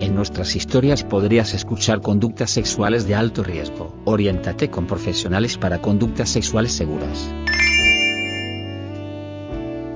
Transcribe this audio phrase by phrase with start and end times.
[0.00, 3.96] En nuestras historias podrías escuchar conductas sexuales de alto riesgo.
[4.04, 7.28] Oriéntate con profesionales para conductas sexuales seguras.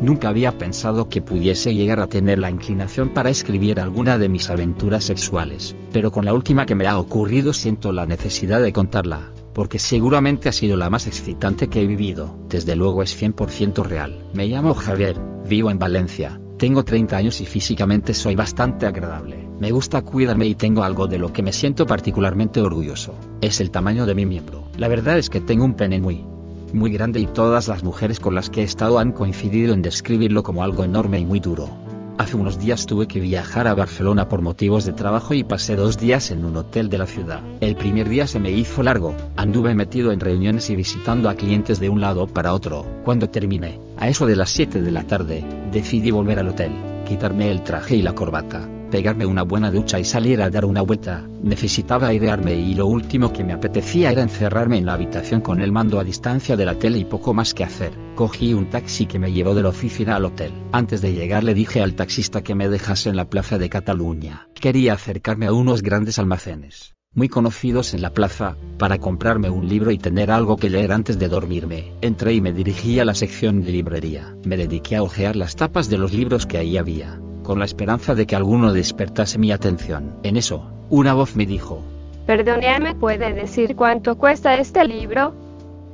[0.00, 4.50] Nunca había pensado que pudiese llegar a tener la inclinación para escribir alguna de mis
[4.50, 9.30] aventuras sexuales, pero con la última que me ha ocurrido siento la necesidad de contarla,
[9.54, 12.36] porque seguramente ha sido la más excitante que he vivido.
[12.48, 14.24] Desde luego es 100% real.
[14.34, 15.16] Me llamo Javier,
[15.48, 19.48] vivo en Valencia, tengo 30 años y físicamente soy bastante agradable.
[19.58, 23.16] Me gusta cuidarme y tengo algo de lo que me siento particularmente orgulloso.
[23.40, 24.62] Es el tamaño de mi miembro.
[24.76, 26.24] La verdad es que tengo un pene muy,
[26.72, 30.44] muy grande y todas las mujeres con las que he estado han coincidido en describirlo
[30.44, 31.68] como algo enorme y muy duro.
[32.18, 35.98] Hace unos días tuve que viajar a Barcelona por motivos de trabajo y pasé dos
[35.98, 37.40] días en un hotel de la ciudad.
[37.60, 41.80] El primer día se me hizo largo, anduve metido en reuniones y visitando a clientes
[41.80, 42.86] de un lado para otro.
[43.04, 46.72] Cuando terminé, a eso de las 7 de la tarde, decidí volver al hotel,
[47.08, 50.82] quitarme el traje y la corbata pegarme una buena ducha y salir a dar una
[50.82, 51.26] vuelta.
[51.42, 55.72] Necesitaba airearme y lo último que me apetecía era encerrarme en la habitación con el
[55.72, 57.92] mando a distancia de la tele y poco más que hacer.
[58.14, 60.52] Cogí un taxi que me llevó de la oficina al hotel.
[60.72, 64.48] Antes de llegar le dije al taxista que me dejase en la plaza de Cataluña.
[64.52, 69.90] Quería acercarme a unos grandes almacenes muy conocidos en la plaza, para comprarme un libro
[69.90, 71.92] y tener algo que leer antes de dormirme.
[72.00, 74.34] Entré y me dirigí a la sección de librería.
[74.46, 78.14] Me dediqué a hojear las tapas de los libros que ahí había con la esperanza
[78.14, 80.16] de que alguno despertase mi atención.
[80.22, 81.82] En eso, una voz me dijo,
[82.26, 85.34] Perdóneme, ¿puede decir cuánto cuesta este libro?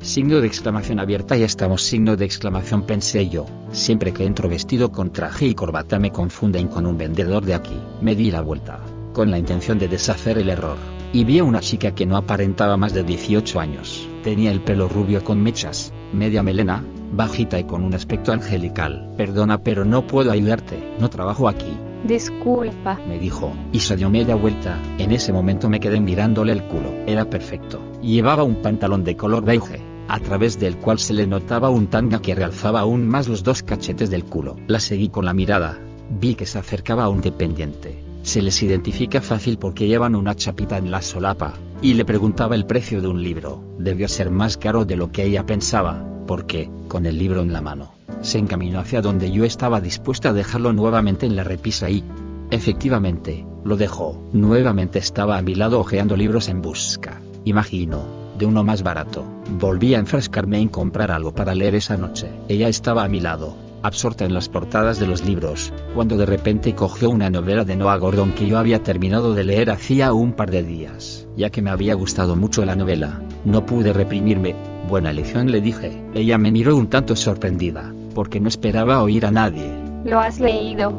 [0.00, 3.46] Signo de exclamación abierta y estamos signo de exclamación pensé yo.
[3.72, 7.76] Siempre que entro vestido con traje y corbata me confunden con un vendedor de aquí.
[8.00, 8.80] Me di la vuelta,
[9.12, 10.76] con la intención de deshacer el error,
[11.12, 14.08] y vi a una chica que no aparentaba más de 18 años.
[14.22, 19.12] Tenía el pelo rubio con mechas, media melena, bajita y con un aspecto angelical.
[19.16, 21.76] Perdona pero no puedo ayudarte, no trabajo aquí.
[22.04, 24.78] Disculpa, me dijo, y se dio media vuelta.
[24.98, 26.92] En ese momento me quedé mirándole el culo.
[27.06, 27.80] Era perfecto.
[28.02, 32.20] Llevaba un pantalón de color beige, a través del cual se le notaba un tanga
[32.20, 34.56] que realzaba aún más los dos cachetes del culo.
[34.66, 35.78] La seguí con la mirada.
[36.08, 38.02] Vi que se acercaba a un dependiente.
[38.22, 42.66] Se les identifica fácil porque llevan una chapita en la solapa, y le preguntaba el
[42.66, 43.62] precio de un libro.
[43.78, 47.60] Debió ser más caro de lo que ella pensaba, porque, con el libro en la
[47.60, 52.02] mano, se encaminó hacia donde yo estaba dispuesta a dejarlo nuevamente en la repisa y,
[52.50, 54.20] efectivamente, lo dejó.
[54.32, 58.02] Nuevamente estaba a mi lado hojeando libros en busca, imagino,
[58.38, 59.24] de uno más barato.
[59.58, 62.30] Volví a enfrascarme en comprar algo para leer esa noche.
[62.48, 66.74] Ella estaba a mi lado, absorta en las portadas de los libros, cuando de repente
[66.74, 70.50] cogió una novela de Noah Gordon que yo había terminado de leer hacía un par
[70.50, 71.26] de días.
[71.36, 74.56] Ya que me había gustado mucho la novela, no pude reprimirme,
[74.88, 76.02] Buena elección le dije.
[76.14, 79.70] Ella me miró un tanto sorprendida, porque no esperaba oír a nadie.
[80.06, 80.96] ¿Lo has leído?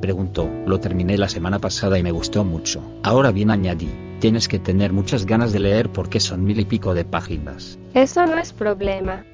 [0.00, 0.50] Preguntó.
[0.66, 2.82] Lo terminé la semana pasada y me gustó mucho.
[3.04, 3.88] Ahora bien añadí.
[4.18, 7.78] Tienes que tener muchas ganas de leer porque son mil y pico de páginas.
[7.94, 9.24] Eso no es problema.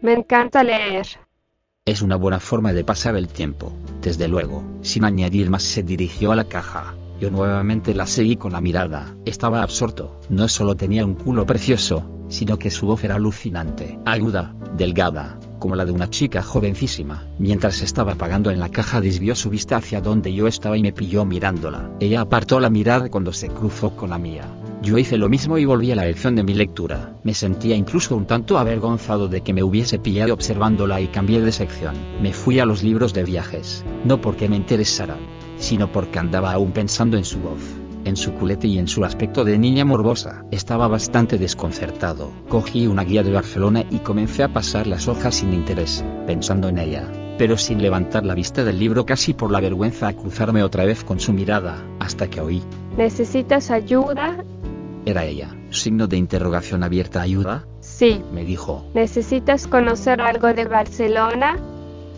[0.00, 1.06] Me encanta leer.
[1.84, 4.64] Es una buena forma de pasar el tiempo, desde luego.
[4.80, 6.94] Sin añadir más se dirigió a la caja.
[7.20, 9.14] Yo nuevamente la seguí con la mirada.
[9.26, 10.20] Estaba absorto.
[10.30, 15.76] No solo tenía un culo precioso, sino que su voz era alucinante, aguda, delgada, como
[15.76, 17.26] la de una chica jovencísima.
[17.38, 20.92] Mientras estaba pagando en la caja desvió su vista hacia donde yo estaba y me
[20.92, 21.90] pilló mirándola.
[22.00, 24.44] Ella apartó la mirada cuando se cruzó con la mía.
[24.82, 27.16] Yo hice lo mismo y volví a la lección de mi lectura.
[27.24, 31.52] Me sentía incluso un tanto avergonzado de que me hubiese pillado observándola y cambié de
[31.52, 31.94] sección.
[32.22, 35.18] Me fui a los libros de viajes, no porque me interesaran,
[35.56, 39.44] sino porque andaba aún pensando en su voz en su culete y en su aspecto
[39.44, 40.44] de niña morbosa.
[40.50, 42.30] Estaba bastante desconcertado.
[42.48, 46.78] Cogí una guía de Barcelona y comencé a pasar las hojas sin interés, pensando en
[46.78, 50.84] ella, pero sin levantar la vista del libro casi por la vergüenza a cruzarme otra
[50.84, 52.62] vez con su mirada, hasta que oí.
[52.96, 54.44] ¿Necesitas ayuda?
[55.04, 55.54] Era ella.
[55.70, 57.22] Signo de interrogación abierta.
[57.22, 57.66] ¿Ayuda?
[57.80, 58.22] Sí.
[58.32, 58.84] Me dijo.
[58.94, 61.58] ¿Necesitas conocer algo de Barcelona?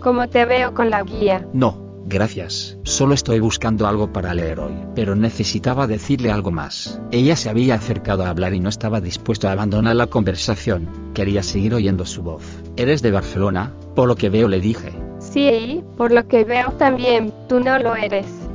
[0.01, 1.47] ¿Cómo te veo con la guía?
[1.53, 4.73] No, Gracias, solo estoy buscando algo para leer hoy.
[4.95, 7.03] Pero necesitaba decirle algo más.
[7.13, 11.13] Ella se había acercado a hablar y no estaba dispuesto a abandonar la conversación.
[11.13, 12.45] Quería seguir oyendo su voz.
[12.79, 13.75] ¿Eres de Barcelona?
[13.95, 14.91] Por lo que veo le dije.
[15.19, 18.48] Sí, por lo que veo también, tú no lo eres.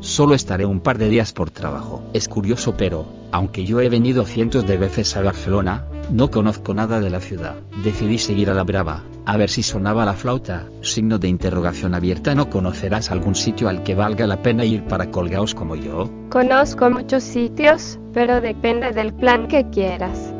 [0.00, 2.02] Solo estaré un par de días por trabajo.
[2.12, 7.00] Es curioso pero, aunque yo he venido cientos de veces a Barcelona, no conozco nada
[7.00, 7.56] de la ciudad.
[7.82, 10.66] Decidí seguir a la brava, a ver si sonaba la flauta.
[10.82, 12.34] Signo de interrogación abierta.
[12.34, 16.10] ¿No conocerás algún sitio al que valga la pena ir para colgaos como yo?
[16.30, 20.35] Conozco muchos sitios, pero depende del plan que quieras.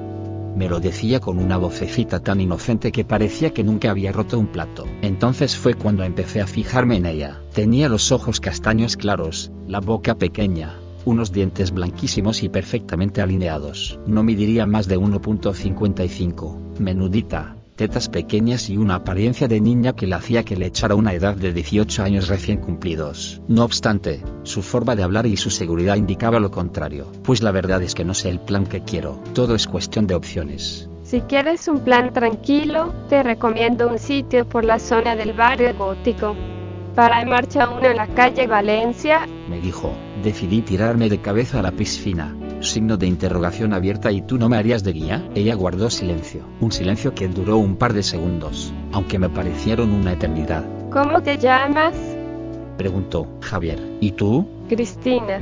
[0.56, 4.46] Me lo decía con una vocecita tan inocente que parecía que nunca había roto un
[4.46, 4.86] plato.
[5.02, 7.42] Entonces fue cuando empecé a fijarme en ella.
[7.52, 14.00] Tenía los ojos castaños claros, la boca pequeña, unos dientes blanquísimos y perfectamente alineados.
[14.06, 20.14] No midiría más de 1.55, menudita, tetas pequeñas y una apariencia de niña que le
[20.14, 23.42] hacía que le echara una edad de 18 años recién cumplidos.
[23.46, 27.82] No obstante, su forma de hablar y su seguridad indicaba lo contrario, pues la verdad
[27.82, 30.88] es que no sé el plan que quiero, todo es cuestión de opciones.
[31.04, 36.34] Si quieres un plan tranquilo, te recomiendo un sitio por la zona del barrio gótico.
[36.96, 39.92] Para marcha uno en la calle Valencia, me dijo,
[40.24, 44.56] decidí tirarme de cabeza a la piscina, signo de interrogación abierta y tú no me
[44.56, 45.28] harías de guía.
[45.34, 50.12] Ella guardó silencio, un silencio que duró un par de segundos, aunque me parecieron una
[50.12, 50.64] eternidad.
[50.90, 51.94] ¿Cómo te llamas?
[52.76, 53.80] Preguntó Javier.
[54.00, 54.46] ¿Y tú?
[54.68, 55.40] Cristina.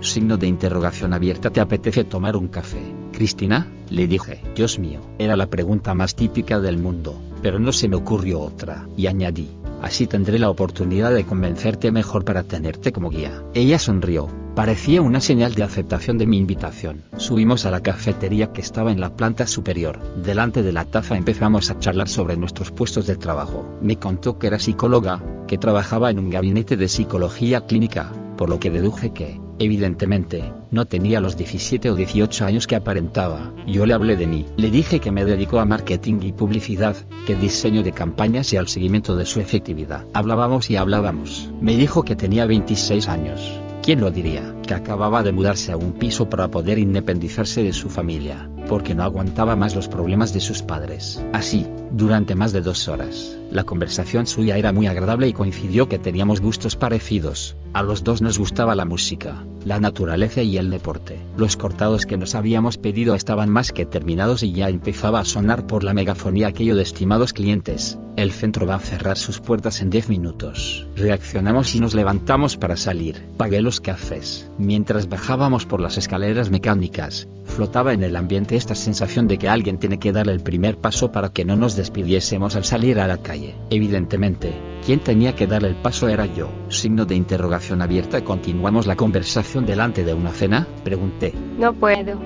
[0.00, 1.50] Signo de interrogación abierta.
[1.50, 2.80] ¿Te apetece tomar un café?
[3.12, 4.40] Cristina, le dije.
[4.56, 8.86] Dios mío, era la pregunta más típica del mundo, pero no se me ocurrió otra,
[8.96, 9.48] y añadí.
[9.80, 13.42] Así tendré la oportunidad de convencerte mejor para tenerte como guía.
[13.52, 17.04] Ella sonrió, Parecía una señal de aceptación de mi invitación.
[17.16, 19.98] Subimos a la cafetería que estaba en la planta superior.
[20.22, 23.64] Delante de la taza empezamos a charlar sobre nuestros puestos de trabajo.
[23.80, 28.60] Me contó que era psicóloga, que trabajaba en un gabinete de psicología clínica, por lo
[28.60, 33.54] que deduje que, evidentemente, no tenía los 17 o 18 años que aparentaba.
[33.66, 34.44] Yo le hablé de mí.
[34.58, 36.96] Le dije que me dedicó a marketing y publicidad,
[37.26, 40.04] que diseño de campañas y al seguimiento de su efectividad.
[40.12, 41.50] Hablábamos y hablábamos.
[41.62, 44.54] Me dijo que tenía 26 años ¿Quién lo diría?
[44.64, 49.02] Que acababa de mudarse a un piso para poder independizarse de su familia, porque no
[49.02, 51.22] aguantaba más los problemas de sus padres.
[51.32, 55.98] Así, durante más de dos horas, la conversación suya era muy agradable y coincidió que
[55.98, 57.54] teníamos gustos parecidos.
[57.74, 61.18] A los dos nos gustaba la música, la naturaleza y el deporte.
[61.36, 65.66] Los cortados que nos habíamos pedido estaban más que terminados y ya empezaba a sonar
[65.66, 67.98] por la megafonía aquello de estimados clientes.
[68.16, 70.86] El centro va a cerrar sus puertas en 10 minutos.
[70.96, 73.22] Reaccionamos y nos levantamos para salir.
[73.36, 74.50] Pagué los cafés.
[74.58, 79.78] Mientras bajábamos por las escaleras mecánicas, flotaba en el ambiente esta sensación de que alguien
[79.78, 83.18] tiene que dar el primer paso para que no nos despidiésemos al salir a la
[83.18, 83.54] calle.
[83.70, 84.52] Evidentemente,
[84.84, 86.48] quien tenía que dar el paso era yo.
[86.68, 88.24] Signo de interrogación abierta.
[88.24, 90.66] ¿Continuamos la conversación delante de una cena?
[90.82, 91.32] Pregunté.
[91.58, 92.18] No puedo.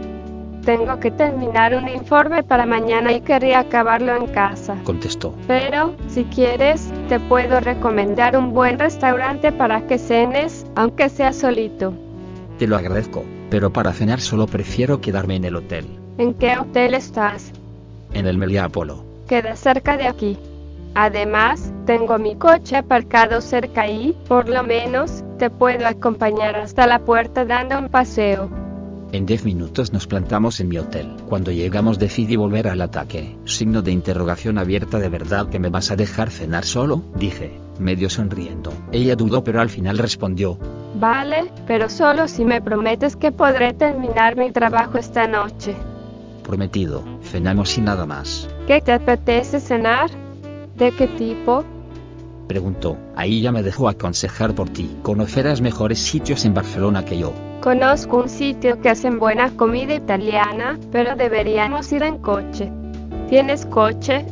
[0.64, 4.76] Tengo que terminar un informe para mañana y quería acabarlo en casa.
[4.82, 5.34] Contestó.
[5.46, 11.94] Pero, si quieres, te puedo recomendar un buen restaurante para que cenes, aunque sea solito.
[12.58, 15.86] Te lo agradezco, pero para cenar solo prefiero quedarme en el hotel.
[16.18, 17.52] ¿En qué hotel estás?
[18.12, 19.04] En el Melia Apolo.
[19.28, 20.38] Queda cerca de aquí.
[20.94, 27.00] Además, tengo mi coche aparcado cerca y, por lo menos, te puedo acompañar hasta la
[27.00, 28.48] puerta dando un paseo.
[29.12, 31.14] En 10 minutos nos plantamos en mi hotel.
[31.28, 33.36] Cuando llegamos decidí volver al ataque.
[33.44, 38.10] Signo de interrogación abierta de verdad que me vas a dejar cenar solo, dije, medio
[38.10, 38.72] sonriendo.
[38.92, 40.58] Ella dudó pero al final respondió.
[40.94, 45.74] Vale, pero solo si me prometes que podré terminar mi trabajo esta noche.
[46.42, 48.48] Prometido, cenamos y nada más.
[48.66, 50.10] ¿Qué te apetece cenar?
[50.76, 51.64] ¿De qué tipo?
[52.46, 52.96] Preguntó.
[53.16, 54.96] Ahí ya me dejó aconsejar por ti.
[55.02, 57.32] Conocerás mejores sitios en Barcelona que yo.
[57.60, 62.70] Conozco un sitio que hacen buena comida italiana, pero deberíamos ir en coche.
[63.28, 64.24] ¿Tienes coche?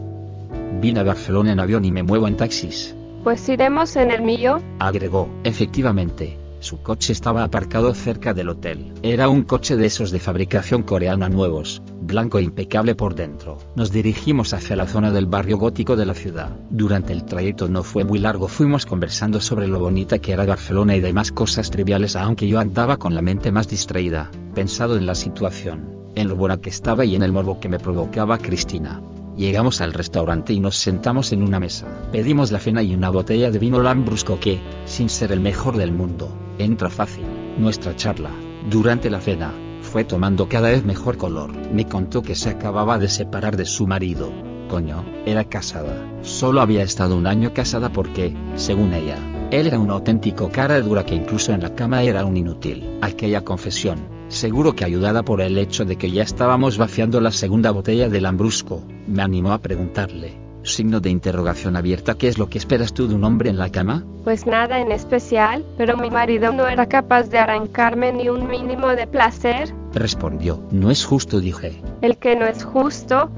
[0.80, 2.94] Vine a Barcelona en avión y me muevo en taxis.
[3.24, 4.60] Pues iremos en el mío.
[4.78, 5.30] Agregó.
[5.44, 8.92] Efectivamente, su coche estaba aparcado cerca del hotel.
[9.02, 13.56] Era un coche de esos de fabricación coreana nuevos, blanco e impecable por dentro.
[13.76, 16.50] Nos dirigimos hacia la zona del barrio gótico de la ciudad.
[16.68, 20.94] Durante el trayecto no fue muy largo, fuimos conversando sobre lo bonita que era Barcelona
[20.94, 25.14] y demás cosas triviales, aunque yo andaba con la mente más distraída, pensado en la
[25.14, 29.00] situación, en lo buena que estaba y en el morbo que me provocaba Cristina.
[29.36, 31.86] Llegamos al restaurante y nos sentamos en una mesa.
[32.12, 35.90] Pedimos la cena y una botella de vino lambrusco que, sin ser el mejor del
[35.90, 37.24] mundo, entra fácil.
[37.58, 38.30] Nuestra charla,
[38.70, 41.50] durante la cena, fue tomando cada vez mejor color.
[41.72, 44.32] Me contó que se acababa de separar de su marido.
[44.68, 45.96] Coño, era casada.
[46.22, 49.18] Solo había estado un año casada porque, según ella,
[49.50, 52.98] él era un auténtico cara dura que incluso en la cama era un inútil.
[53.02, 57.70] Aquella confesión, seguro que ayudada por el hecho de que ya estábamos vaciando la segunda
[57.70, 62.14] botella del Lambrusco, me animó a preguntarle, Signo de interrogación abierta.
[62.14, 64.02] ¿Qué es lo que esperas tú de un hombre en la cama?
[64.24, 68.88] Pues nada en especial, pero mi marido no era capaz de arrancarme ni un mínimo
[68.88, 69.74] de placer.
[69.92, 70.66] Respondió.
[70.70, 71.82] No es justo, dije.
[72.00, 73.30] El que no es justo,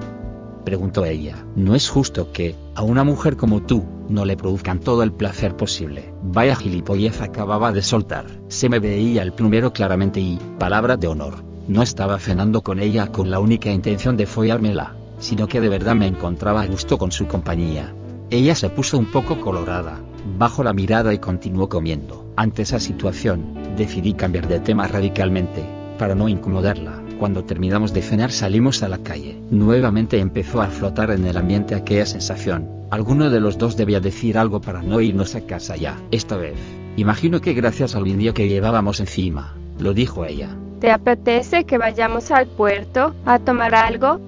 [0.67, 1.37] Preguntó ella.
[1.55, 5.57] No es justo que, a una mujer como tú, no le produzcan todo el placer
[5.57, 6.13] posible.
[6.23, 8.27] Vaya gilipollez acababa de soltar.
[8.49, 13.09] Se me veía el plumero claramente y, palabra de honor, no estaba cenando con ella
[13.09, 17.13] con la única intención de follármela, sino que de verdad me encontraba a gusto con
[17.13, 17.93] su compañía.
[18.31, 20.01] Ella se puso un poco colorada,
[20.39, 22.33] bajó la mirada y continuó comiendo.
[22.37, 25.65] Ante esa situación, decidí cambiar de tema radicalmente,
[25.99, 27.06] para no incomodarla.
[27.19, 29.41] Cuando terminamos de cenar salimos a la calle.
[29.51, 32.69] Nuevamente empezó a flotar en el ambiente aquella sensación.
[32.91, 35.97] Alguno de los dos debía decir algo para no irnos a casa ya.
[36.11, 36.59] Esta vez,
[36.97, 40.57] imagino que gracias al indio que llevábamos encima, lo dijo ella.
[40.81, 44.21] ¿te apetece que vayamos al puerto a tomar algo?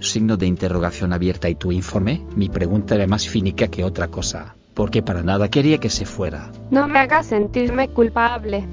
[0.00, 4.56] Signo de interrogación abierta y tu informe, mi pregunta era más fínica que otra cosa,
[4.74, 6.50] porque para nada quería que se fuera.
[6.70, 8.64] No me hagas sentirme culpable.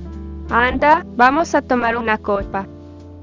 [0.50, 2.68] Anda, vamos a tomar una copa.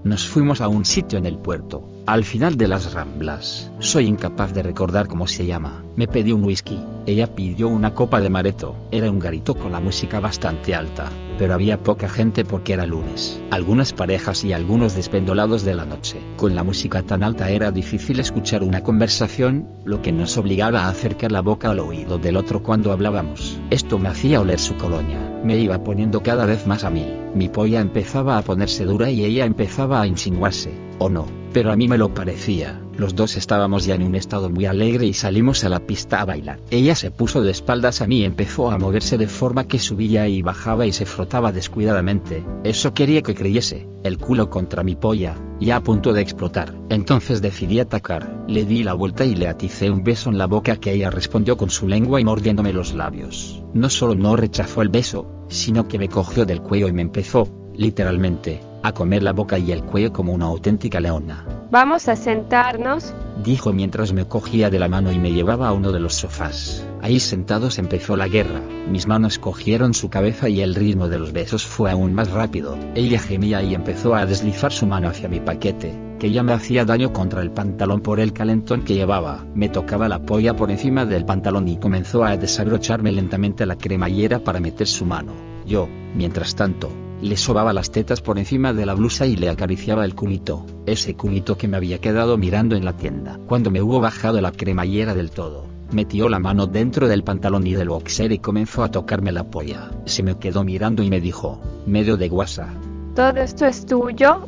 [0.03, 3.71] Nos fuimos a un sitio en el puerto, al final de las ramblas.
[3.79, 5.85] Soy incapaz de recordar cómo se llama.
[5.97, 6.79] Me pedí un whisky.
[7.07, 8.75] Ella pidió una copa de mareto.
[8.91, 13.41] Era un garito con la música bastante alta, pero había poca gente porque era lunes.
[13.51, 16.19] Algunas parejas y algunos despendolados de la noche.
[16.37, 20.89] Con la música tan alta era difícil escuchar una conversación, lo que nos obligaba a
[20.89, 23.59] acercar la boca al oído del otro cuando hablábamos.
[23.71, 25.41] Esto me hacía oler su colonia.
[25.45, 27.07] Me iba poniendo cada vez más a mil.
[27.35, 30.71] Mi polla empezaba a ponerse dura y ella empezaba a insinuarse.
[30.99, 31.40] ¿O no?
[31.53, 32.81] Pero a mí me lo parecía.
[32.97, 36.25] Los dos estábamos ya en un estado muy alegre y salimos a la pista a
[36.25, 36.61] bailar.
[36.71, 40.29] Ella se puso de espaldas a mí y empezó a moverse de forma que subía
[40.29, 42.45] y bajaba y se frotaba descuidadamente.
[42.63, 43.89] Eso quería que creyese.
[44.05, 46.75] El culo contra mi polla, ya a punto de explotar.
[46.89, 48.45] Entonces decidí atacar.
[48.47, 51.57] Le di la vuelta y le aticé un beso en la boca que ella respondió
[51.57, 53.63] con su lengua y mordiéndome los labios.
[53.75, 57.49] No solo no rechazó el beso, sino que me cogió del cuello y me empezó,
[57.75, 61.45] literalmente, a comer la boca y el cuello como una auténtica leona.
[61.71, 63.15] Vamos a sentarnos.
[63.45, 66.85] Dijo mientras me cogía de la mano y me llevaba a uno de los sofás.
[67.01, 68.61] Ahí sentados empezó la guerra.
[68.91, 72.77] Mis manos cogieron su cabeza y el ritmo de los besos fue aún más rápido.
[72.95, 76.85] Ella gemía y empezó a deslizar su mano hacia mi paquete, que ya me hacía
[76.85, 79.47] daño contra el pantalón por el calentón que llevaba.
[79.55, 84.41] Me tocaba la polla por encima del pantalón y comenzó a desabrocharme lentamente la cremallera
[84.41, 85.33] para meter su mano.
[85.65, 86.91] Yo, mientras tanto,
[87.23, 91.15] le sobaba las tetas por encima de la blusa y le acariciaba el culito, ese
[91.15, 93.39] culito que me había quedado mirando en la tienda.
[93.47, 97.75] Cuando me hubo bajado la cremallera del todo, metió la mano dentro del pantalón y
[97.75, 99.91] del boxer y comenzó a tocarme la polla.
[100.07, 102.73] Se me quedó mirando y me dijo, medio de guasa,
[103.15, 104.47] ¿Todo esto es tuyo?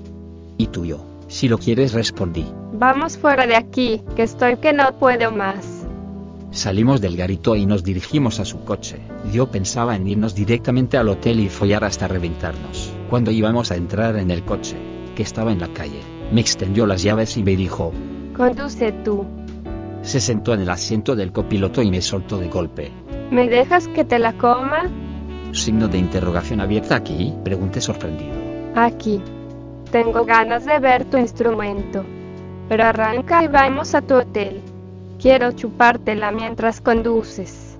[0.57, 1.01] y tuyo.
[1.29, 2.47] Si lo quieres respondí.
[2.75, 5.82] Vamos fuera de aquí, que estoy que no puedo más.
[6.53, 8.99] Salimos del garito y nos dirigimos a su coche.
[9.33, 12.93] Yo pensaba en irnos directamente al hotel y follar hasta reventarnos.
[13.09, 14.77] Cuando íbamos a entrar en el coche,
[15.17, 17.93] que estaba en la calle, me extendió las llaves y me dijo,
[18.37, 19.25] Conduce tú.
[20.03, 22.91] se sentó en el asiento del copiloto y me soltó de golpe.
[23.31, 24.91] ¿Me dejas que te la coma?
[25.53, 28.33] Signo de interrogación abierta aquí, pregunté sorprendido.
[28.75, 29.23] Aquí.
[29.91, 32.05] Tengo ganas de ver tu instrumento.
[32.69, 34.63] Pero arranca y vamos a tu hotel.
[35.23, 37.79] Quiero chupártela mientras conduces.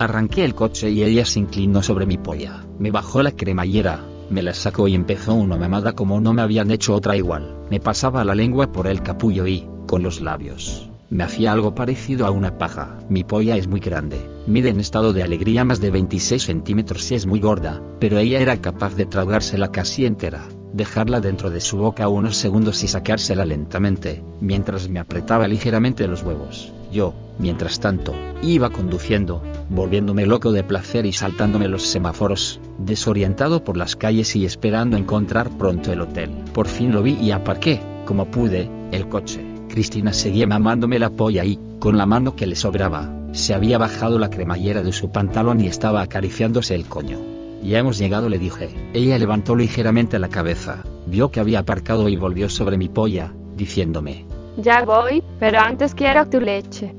[0.00, 2.64] Arranqué el coche y ella se inclinó sobre mi polla.
[2.80, 6.72] Me bajó la cremallera, me la sacó y empezó una mamada como no me habían
[6.72, 7.54] hecho otra igual.
[7.70, 12.26] Me pasaba la lengua por el capullo y, con los labios, me hacía algo parecido
[12.26, 12.98] a una paja.
[13.08, 14.18] Mi polla es muy grande.
[14.48, 18.40] Mide en estado de alegría más de 26 centímetros y es muy gorda, pero ella
[18.40, 23.44] era capaz de tragársela casi entera, dejarla dentro de su boca unos segundos y sacársela
[23.44, 26.72] lentamente, mientras me apretaba ligeramente los huevos.
[26.92, 33.76] Yo, mientras tanto, iba conduciendo, volviéndome loco de placer y saltándome los semáforos, desorientado por
[33.76, 36.30] las calles y esperando encontrar pronto el hotel.
[36.52, 39.44] Por fin lo vi y aparqué, como pude, el coche.
[39.68, 44.18] Cristina seguía mamándome la polla y, con la mano que le sobraba, se había bajado
[44.18, 47.41] la cremallera de su pantalón y estaba acariciándose el coño.
[47.62, 48.70] Ya hemos llegado, le dije.
[48.92, 54.26] Ella levantó ligeramente la cabeza, vio que había aparcado y volvió sobre mi polla, diciéndome,
[54.56, 56.94] Ya voy, pero antes quiero tu leche.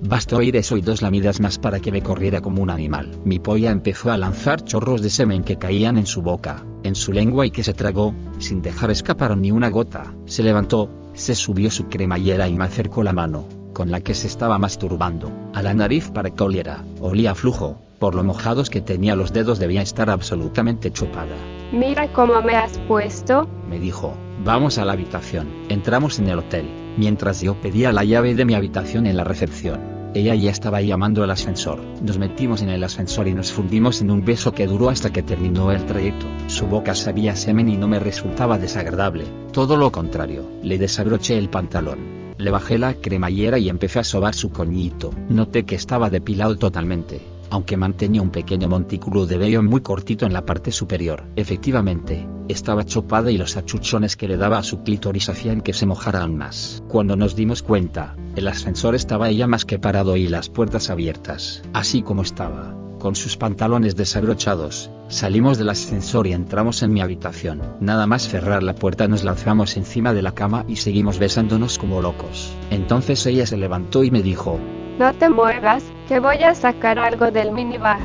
[0.00, 3.10] Bastó oír eso y dos lamidas más para que me corriera como un animal.
[3.24, 7.12] Mi polla empezó a lanzar chorros de semen que caían en su boca, en su
[7.12, 10.14] lengua y que se tragó, sin dejar escapar ni una gota.
[10.26, 14.28] Se levantó, se subió su cremallera y me acercó la mano, con la que se
[14.28, 16.84] estaba masturbando, a la nariz para que oliera.
[17.00, 21.34] Olía a flujo, por lo mojados que tenía los dedos debía estar absolutamente chupada.
[21.72, 23.48] Mira cómo me has puesto.
[23.68, 24.14] Me dijo,
[24.44, 25.48] vamos a la habitación.
[25.68, 29.98] Entramos en el hotel, mientras yo pedía la llave de mi habitación en la recepción.
[30.14, 31.80] ella ya estaba llamando al ascensor.
[32.02, 35.22] Nos metimos en el ascensor y nos fundimos en un beso que duró hasta que
[35.22, 36.26] terminó el trayecto.
[36.46, 40.48] Su boca sabía semen y no me resultaba desagradable, todo lo contrario.
[40.62, 42.18] Le desabroché el pantalón.
[42.38, 45.10] Le bajé la cremallera y empecé a sobar su coñito.
[45.28, 50.32] Noté que estaba depilado totalmente aunque mantenía un pequeño montículo de vello muy cortito en
[50.32, 51.24] la parte superior.
[51.36, 55.86] Efectivamente, estaba chopada y los achuchones que le daba a su clítoris hacían que se
[55.86, 56.82] mojara aún más.
[56.88, 61.62] Cuando nos dimos cuenta, el ascensor estaba ella más que parado y las puertas abiertas,
[61.72, 67.62] así como estaba con sus pantalones desabrochados, salimos del ascensor y entramos en mi habitación.
[67.80, 72.02] Nada más cerrar la puerta nos lanzamos encima de la cama y seguimos besándonos como
[72.02, 72.52] locos.
[72.70, 74.58] Entonces ella se levantó y me dijo,
[74.98, 78.00] no te muevas, que voy a sacar algo del minibar.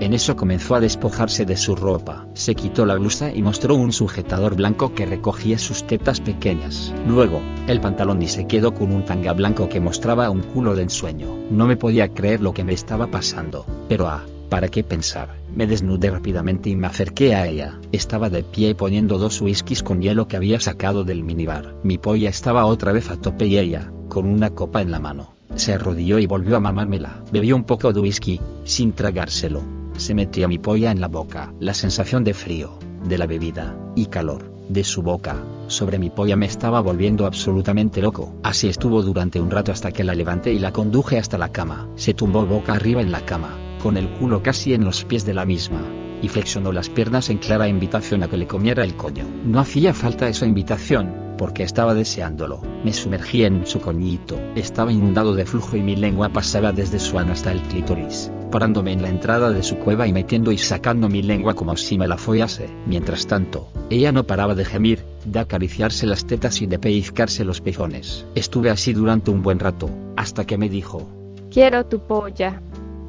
[0.00, 3.92] En eso comenzó a despojarse de su ropa, se quitó la blusa y mostró un
[3.92, 6.94] sujetador blanco que recogía sus tetas pequeñas.
[7.06, 10.84] Luego, el pantalón y se quedó con un tanga blanco que mostraba un culo de
[10.84, 11.26] ensueño.
[11.50, 15.34] No me podía creer lo que me estaba pasando, pero ah, ¿para qué pensar?
[15.52, 17.80] Me desnudé rápidamente y me acerqué a ella.
[17.90, 21.74] Estaba de pie poniendo dos whiskies con hielo que había sacado del minibar.
[21.82, 25.37] Mi polla estaba otra vez a tope y ella, con una copa en la mano
[25.54, 27.22] se arrodilló y volvió a mamármela.
[27.32, 29.62] Bebió un poco de whisky, sin tragárselo.
[29.96, 31.52] Se metió mi polla en la boca.
[31.58, 35.36] La sensación de frío, de la bebida, y calor, de su boca,
[35.66, 38.34] sobre mi polla me estaba volviendo absolutamente loco.
[38.42, 41.88] Así estuvo durante un rato hasta que la levanté y la conduje hasta la cama.
[41.96, 45.34] Se tumbó boca arriba en la cama, con el culo casi en los pies de
[45.34, 45.82] la misma
[46.22, 49.24] y flexionó las piernas en clara invitación a que le comiera el coño.
[49.44, 52.60] No hacía falta esa invitación, porque estaba deseándolo.
[52.84, 57.18] Me sumergí en su coñito, estaba inundado de flujo y mi lengua pasaba desde su
[57.18, 61.08] ano hasta el clítoris, parándome en la entrada de su cueva y metiendo y sacando
[61.08, 62.68] mi lengua como si me la follase.
[62.86, 67.62] Mientras tanto, ella no paraba de gemir, de acariciarse las tetas y de pellizcarse los
[67.62, 68.26] pezones.
[68.34, 71.08] Estuve así durante un buen rato, hasta que me dijo,
[71.50, 72.60] Quiero tu polla.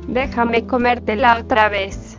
[0.07, 2.17] Déjame comértela otra vez.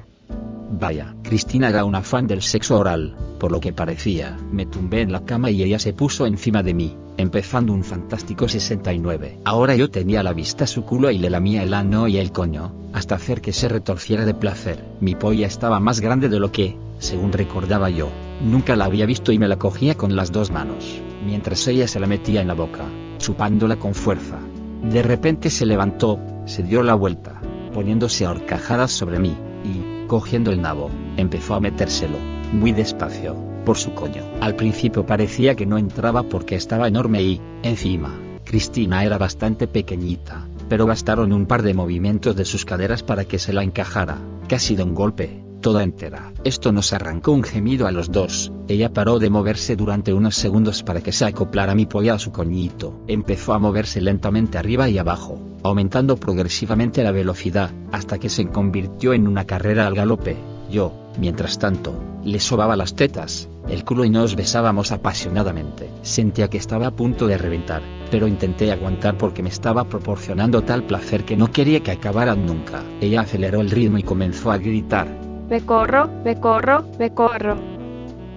[0.72, 4.36] Vaya, Cristina era una fan del sexo oral, por lo que parecía.
[4.50, 8.48] Me tumbé en la cama y ella se puso encima de mí, empezando un fantástico
[8.48, 9.38] 69.
[9.44, 12.32] Ahora yo tenía a la vista su culo y le lamía el ano y el
[12.32, 14.84] coño, hasta hacer que se retorciera de placer.
[15.00, 18.08] Mi polla estaba más grande de lo que, según recordaba yo,
[18.42, 22.00] nunca la había visto y me la cogía con las dos manos, mientras ella se
[22.00, 22.86] la metía en la boca,
[23.18, 24.40] chupándola con fuerza.
[24.82, 27.40] De repente se levantó, se dio la vuelta,
[27.72, 32.18] poniéndose a horcajadas sobre mí, y, cogiendo el nabo, empezó a metérselo,
[32.52, 34.24] muy despacio, por su coño.
[34.40, 40.48] Al principio parecía que no entraba porque estaba enorme y, encima, Cristina era bastante pequeñita,
[40.68, 44.18] pero bastaron un par de movimientos de sus caderas para que se la encajara,
[44.48, 46.32] casi de un golpe, toda entera.
[46.44, 48.52] Esto nos arrancó un gemido a los dos.
[48.68, 52.32] Ella paró de moverse durante unos segundos para que se acoplara mi polla a su
[52.32, 53.00] coñito.
[53.06, 59.12] Empezó a moverse lentamente arriba y abajo, aumentando progresivamente la velocidad, hasta que se convirtió
[59.12, 60.36] en una carrera al galope.
[60.70, 61.94] Yo, mientras tanto,
[62.24, 65.90] le sobaba las tetas, el culo y nos besábamos apasionadamente.
[66.02, 70.84] Sentía que estaba a punto de reventar, pero intenté aguantar porque me estaba proporcionando tal
[70.84, 72.82] placer que no quería que acabaran nunca.
[73.00, 77.56] Ella aceleró el ritmo y comenzó a gritar, me corro, me corro, me corro.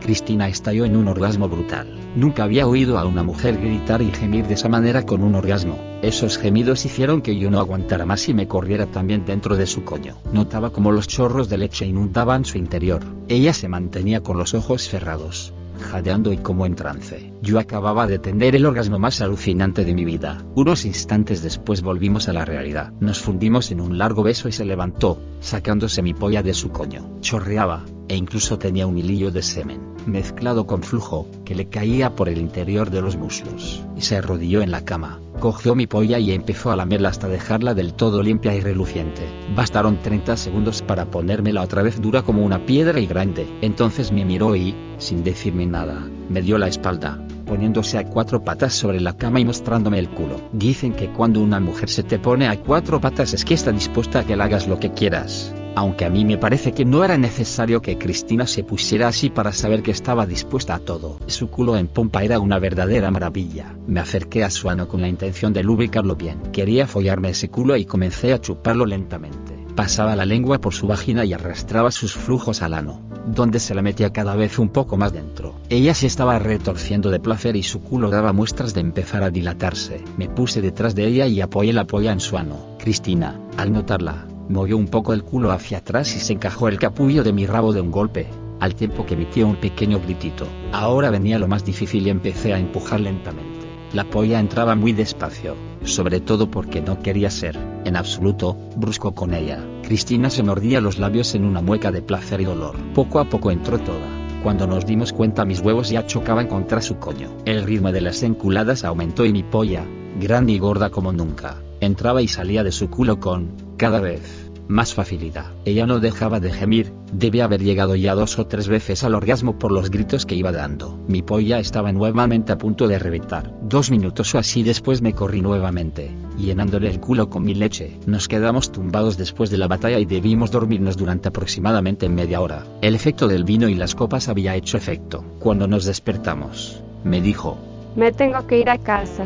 [0.01, 1.87] Cristina estalló en un orgasmo brutal.
[2.15, 5.77] Nunca había oído a una mujer gritar y gemir de esa manera con un orgasmo.
[6.01, 9.85] Esos gemidos hicieron que yo no aguantara más y me corriera también dentro de su
[9.85, 10.17] coño.
[10.33, 13.03] Notaba como los chorros de leche inundaban su interior.
[13.29, 17.31] Ella se mantenía con los ojos cerrados jadeando y como en trance.
[17.41, 20.43] Yo acababa de tener el orgasmo más alucinante de mi vida.
[20.55, 22.93] Unos instantes después volvimos a la realidad.
[22.99, 27.19] Nos fundimos en un largo beso y se levantó, sacándose mi polla de su coño.
[27.21, 32.29] Chorreaba, e incluso tenía un hilillo de semen, mezclado con flujo, que le caía por
[32.29, 33.85] el interior de los muslos.
[33.95, 37.73] Y se arrodilló en la cama, cogió mi polla y empezó a lamerla hasta dejarla
[37.73, 39.23] del todo limpia y reluciente.
[39.55, 43.47] Bastaron 30 segundos para ponérmela otra vez dura como una piedra y grande.
[43.61, 48.73] Entonces me miró y, sin decirme nada, me dio la espalda, poniéndose a cuatro patas
[48.73, 50.41] sobre la cama y mostrándome el culo.
[50.53, 54.19] Dicen que cuando una mujer se te pone a cuatro patas es que está dispuesta
[54.19, 57.17] a que le hagas lo que quieras aunque a mí me parece que no era
[57.17, 61.19] necesario que Cristina se pusiera así para saber que estaba dispuesta a todo.
[61.27, 63.75] Su culo en pompa era una verdadera maravilla.
[63.87, 66.41] Me acerqué a su ano con la intención de lubricarlo bien.
[66.51, 69.63] Quería follarme ese culo y comencé a chuparlo lentamente.
[69.75, 73.81] Pasaba la lengua por su vagina y arrastraba sus flujos al ano, donde se la
[73.81, 75.55] metía cada vez un poco más dentro.
[75.69, 80.03] Ella se estaba retorciendo de placer y su culo daba muestras de empezar a dilatarse.
[80.15, 82.77] Me puse detrás de ella y apoyé la polla en su ano.
[82.77, 87.23] Cristina, al notarla, Movió un poco el culo hacia atrás y se encajó el capullo
[87.23, 88.27] de mi rabo de un golpe,
[88.59, 90.45] al tiempo que emitía un pequeño gritito.
[90.71, 93.67] Ahora venía lo más difícil y empecé a empujar lentamente.
[93.93, 99.33] La polla entraba muy despacio, sobre todo porque no quería ser, en absoluto, brusco con
[99.33, 99.63] ella.
[99.83, 102.75] Cristina se mordía los labios en una mueca de placer y dolor.
[102.93, 104.23] Poco a poco entró toda.
[104.43, 107.29] Cuando nos dimos cuenta mis huevos ya chocaban contra su coño.
[107.45, 109.85] El ritmo de las enculadas aumentó y mi polla,
[110.19, 114.93] grande y gorda como nunca, entraba y salía de su culo con, cada vez, más
[114.93, 115.51] facilidad.
[115.65, 119.59] Ella no dejaba de gemir, debe haber llegado ya dos o tres veces al orgasmo
[119.59, 120.97] por los gritos que iba dando.
[121.07, 123.53] Mi polla estaba nuevamente a punto de reventar.
[123.61, 127.99] Dos minutos o así después me corrí nuevamente, llenándole el culo con mi leche.
[128.05, 132.63] Nos quedamos tumbados después de la batalla y debimos dormirnos durante aproximadamente media hora.
[132.81, 135.23] El efecto del vino y las copas había hecho efecto.
[135.39, 137.57] Cuando nos despertamos, me dijo,
[137.95, 139.25] Me tengo que ir a casa.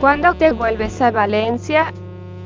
[0.00, 1.92] ¿Cuándo te vuelves a Valencia?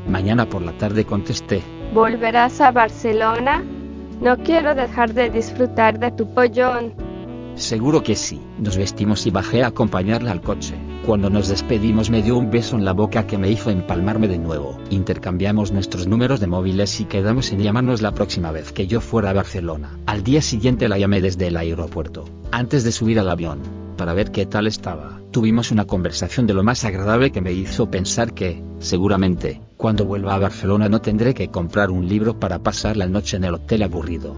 [0.08, 1.62] Mañana por la tarde contesté,
[1.94, 3.64] ¿Volverás a Barcelona?
[4.20, 6.94] No quiero dejar de disfrutar de tu pollón.
[7.54, 8.40] Seguro que sí.
[8.58, 10.74] Nos vestimos y bajé a acompañarla al coche.
[11.06, 14.38] Cuando nos despedimos me dio un beso en la boca que me hizo empalmarme de
[14.38, 14.78] nuevo.
[14.90, 19.30] Intercambiamos nuestros números de móviles y quedamos en llamarnos la próxima vez que yo fuera
[19.30, 19.98] a Barcelona.
[20.04, 23.60] Al día siguiente la llamé desde el aeropuerto, antes de subir al avión,
[23.96, 25.20] para ver qué tal estaba.
[25.30, 30.34] Tuvimos una conversación de lo más agradable que me hizo pensar que, seguramente, cuando vuelva
[30.34, 33.82] a Barcelona no tendré que comprar un libro para pasar la noche en el hotel
[33.82, 34.36] aburrido.